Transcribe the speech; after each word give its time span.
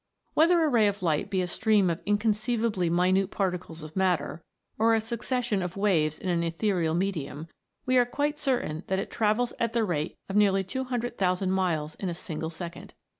Whether 0.33 0.63
a 0.63 0.67
ray 0.67 0.87
of 0.87 1.03
light 1.03 1.29
be 1.29 1.43
a 1.43 1.47
stream 1.47 1.87
of 1.91 2.03
incon 2.05 2.33
ceivably 2.33 2.89
minute 2.89 3.29
particles 3.29 3.83
of 3.83 3.95
matter, 3.95 4.41
or 4.79 4.95
a 4.95 4.99
succession 4.99 5.61
of 5.61 5.77
waves 5.77 6.17
in 6.17 6.27
an 6.31 6.41
ethereal 6.41 6.95
medium, 6.95 7.47
we 7.85 7.97
are 7.97 8.05
quite 8.07 8.39
certain 8.39 8.81
that 8.87 8.97
it 8.97 9.11
travels 9.11 9.53
at 9.59 9.73
the 9.73 9.83
rate 9.83 10.15
of 10.27 10.35
nearly 10.35 10.63
two 10.63 10.85
hundred 10.85 11.19
thousand 11.19 11.51
miles 11.51 11.93
in 11.99 12.09
a 12.09 12.15
single 12.15 12.49
second. 12.49 12.95